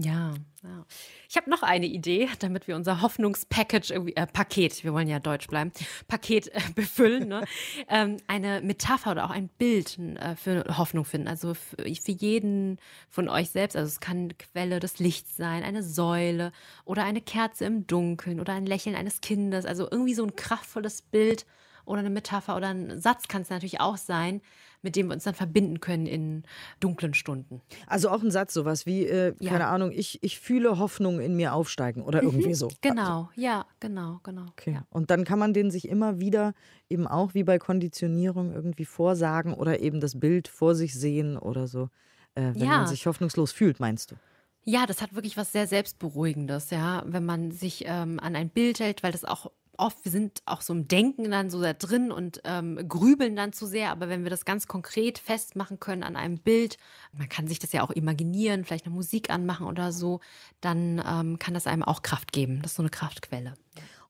[0.00, 0.32] Ja,
[0.62, 0.86] ja.
[1.28, 5.18] Ich habe noch eine Idee, damit wir unser Hoffnungspackage, irgendwie, äh, Paket, wir wollen ja
[5.18, 5.72] deutsch bleiben,
[6.06, 7.26] Paket äh, befüllen.
[7.26, 7.44] Ne?
[7.88, 11.26] ähm, eine Metapher oder auch ein Bild äh, für Hoffnung finden.
[11.26, 13.76] Also für, für, jeden von euch selbst.
[13.76, 16.52] Also es kann Quelle des Lichts sein, eine Säule
[16.84, 19.66] oder eine Kerze im Dunkeln oder ein Lächeln eines Kindes.
[19.66, 21.44] Also irgendwie so ein kraftvolles Bild
[21.88, 24.40] oder eine Metapher oder ein Satz kann es natürlich auch sein,
[24.82, 26.44] mit dem wir uns dann verbinden können in
[26.80, 27.60] dunklen Stunden.
[27.86, 29.50] Also auch ein Satz, sowas wie, äh, ja.
[29.50, 32.28] keine Ahnung, ich, ich fühle Hoffnung in mir aufsteigen oder mhm.
[32.28, 32.68] irgendwie so.
[32.80, 33.28] Genau, also.
[33.34, 34.46] ja, genau, genau.
[34.50, 34.74] Okay.
[34.74, 34.86] Ja.
[34.90, 36.54] Und dann kann man den sich immer wieder
[36.88, 41.66] eben auch wie bei Konditionierung irgendwie vorsagen oder eben das Bild vor sich sehen oder
[41.66, 41.88] so,
[42.34, 42.78] äh, wenn ja.
[42.78, 44.16] man sich hoffnungslos fühlt, meinst du?
[44.64, 48.80] Ja, das hat wirklich was sehr Selbstberuhigendes, ja, wenn man sich ähm, an ein Bild
[48.80, 52.12] hält, weil das auch oft, wir sind auch so im Denken dann so da drin
[52.12, 56.16] und ähm, grübeln dann zu sehr, aber wenn wir das ganz konkret festmachen können an
[56.16, 56.76] einem Bild,
[57.12, 60.20] man kann sich das ja auch imaginieren, vielleicht eine Musik anmachen oder so,
[60.60, 62.60] dann ähm, kann das einem auch Kraft geben.
[62.62, 63.54] Das ist so eine Kraftquelle.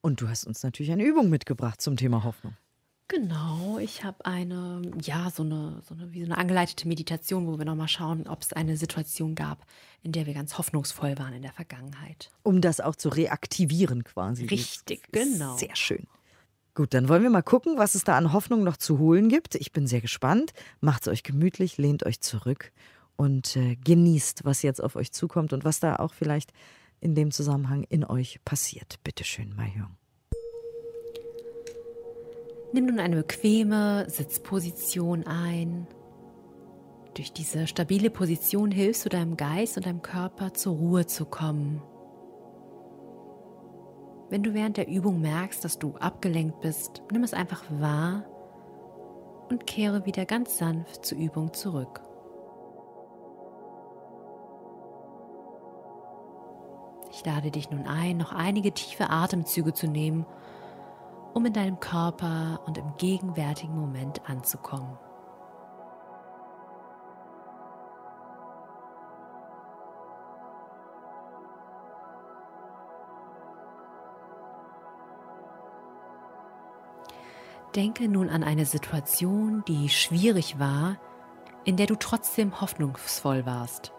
[0.01, 2.57] Und du hast uns natürlich eine Übung mitgebracht zum Thema Hoffnung.
[3.09, 7.59] Genau, ich habe eine, ja, so eine, so eine, wie so eine angeleitete Meditation, wo
[7.59, 9.65] wir nochmal schauen, ob es eine Situation gab,
[10.03, 12.31] in der wir ganz hoffnungsvoll waren in der Vergangenheit.
[12.43, 14.45] Um das auch zu reaktivieren quasi.
[14.45, 15.57] Richtig, genau.
[15.57, 16.07] Sehr schön.
[16.75, 19.55] Gut, dann wollen wir mal gucken, was es da an Hoffnung noch zu holen gibt.
[19.55, 20.53] Ich bin sehr gespannt.
[20.81, 22.73] Macht es euch gemütlich, lehnt euch zurück
[23.17, 26.53] und äh, genießt, was jetzt auf euch zukommt und was da auch vielleicht
[27.01, 29.01] in dem Zusammenhang in euch passiert.
[29.03, 29.97] Bitte schön, Mahjong.
[32.73, 35.87] Nimm nun eine bequeme Sitzposition ein.
[37.15, 41.83] Durch diese stabile Position hilfst du deinem Geist und deinem Körper zur Ruhe zu kommen.
[44.29, 48.25] Wenn du während der Übung merkst, dass du abgelenkt bist, nimm es einfach wahr
[49.49, 52.03] und kehre wieder ganz sanft zur Übung zurück.
[57.11, 60.27] Ich lade dich nun ein, noch einige tiefe Atemzüge zu nehmen
[61.39, 64.99] um in deinem Körper und im gegenwärtigen Moment anzukommen.
[77.77, 80.97] Denke nun an eine Situation, die schwierig war,
[81.65, 83.93] in der du trotzdem hoffnungsvoll warst.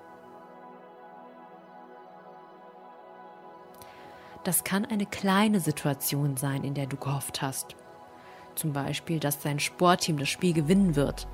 [4.50, 7.76] Das kann eine kleine Situation sein, in der du gehofft hast.
[8.56, 11.28] Zum Beispiel, dass dein Sportteam das Spiel gewinnen wird.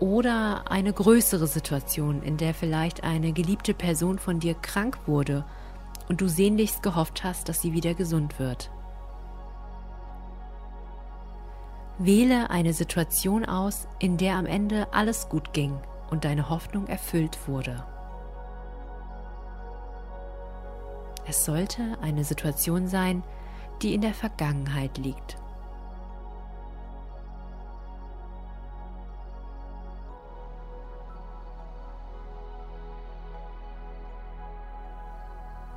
[0.00, 5.46] Oder eine größere Situation, in der vielleicht eine geliebte Person von dir krank wurde
[6.06, 8.70] und du sehnlichst gehofft hast, dass sie wieder gesund wird.
[11.96, 17.48] Wähle eine Situation aus, in der am Ende alles gut ging und deine Hoffnung erfüllt
[17.48, 17.82] wurde.
[21.26, 23.22] Es sollte eine Situation sein,
[23.80, 25.36] die in der Vergangenheit liegt.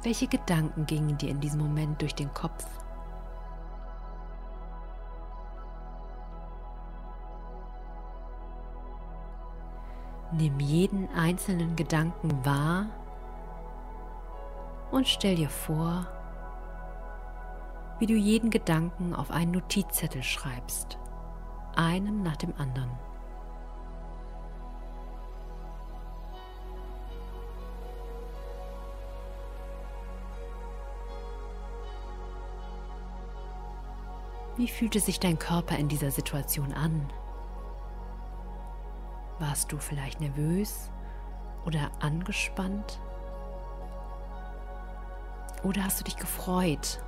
[0.03, 2.65] Welche Gedanken gingen dir in diesem Moment durch den Kopf?
[10.31, 12.87] Nimm jeden einzelnen Gedanken wahr
[14.91, 16.07] und stell dir vor,
[17.99, 20.97] wie du jeden Gedanken auf einen Notizzettel schreibst,
[21.75, 22.91] einen nach dem anderen.
[34.57, 37.07] Wie fühlte sich dein Körper in dieser Situation an?
[39.37, 40.89] Warst du vielleicht nervös
[41.63, 42.99] oder angespannt?
[45.63, 46.99] Oder hast du dich gefreut?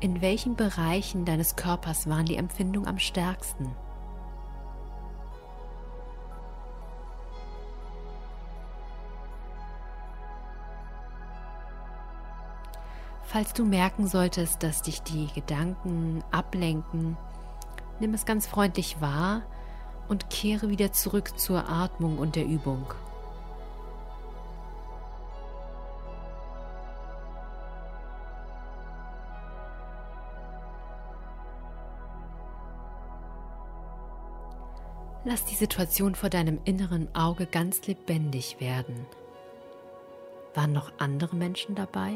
[0.00, 3.74] In welchen Bereichen deines Körpers waren die Empfindungen am stärksten?
[13.22, 17.16] Falls du merken solltest, dass dich die Gedanken ablenken,
[18.00, 19.42] nimm es ganz freundlich wahr
[20.08, 22.86] und kehre wieder zurück zur Atmung und der Übung.
[35.28, 39.06] Lass die Situation vor deinem inneren Auge ganz lebendig werden.
[40.54, 42.12] Waren noch andere Menschen dabei?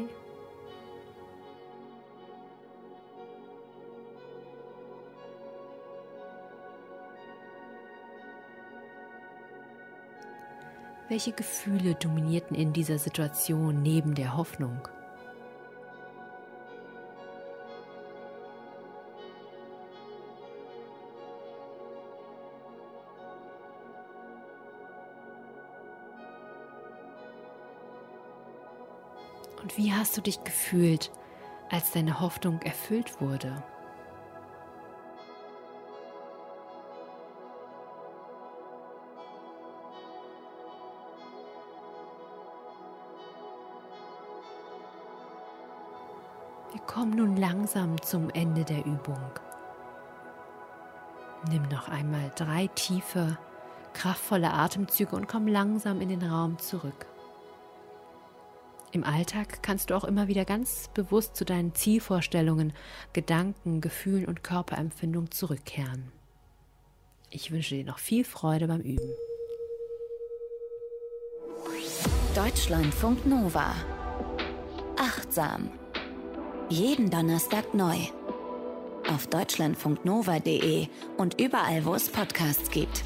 [11.11, 14.87] Welche Gefühle dominierten in dieser Situation neben der Hoffnung?
[29.61, 31.11] Und wie hast du dich gefühlt,
[31.69, 33.61] als deine Hoffnung erfüllt wurde?
[46.93, 49.31] Kommen nun langsam zum Ende der Übung.
[51.49, 53.37] Nimm noch einmal drei tiefe,
[53.93, 57.05] kraftvolle Atemzüge und komm langsam in den Raum zurück.
[58.91, 62.73] Im Alltag kannst du auch immer wieder ganz bewusst zu deinen Zielvorstellungen,
[63.13, 66.11] Gedanken, Gefühlen und Körperempfindung zurückkehren.
[67.29, 69.15] Ich wünsche dir noch viel Freude beim Üben.
[72.35, 73.73] Deutschlandfunk Nova.
[74.97, 75.71] Achtsam.
[76.71, 77.97] Jeden Donnerstag neu.
[79.13, 83.03] Auf deutschlandfunknova.de und überall, wo es Podcasts gibt.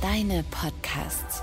[0.00, 1.42] Deine Podcasts.